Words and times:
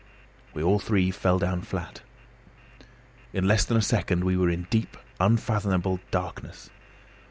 We 0.55 0.63
all 0.63 0.79
three 0.79 1.11
fell 1.11 1.37
down 1.37 1.61
flat. 1.61 2.01
In 3.33 3.47
less 3.47 3.63
than 3.65 3.77
a 3.77 3.83
second 3.83 4.23
we 4.23 4.35
were 4.35 4.49
in 4.49 4.65
deep, 4.71 4.97
unfathomable 5.19 5.99
darkness. 6.09 6.71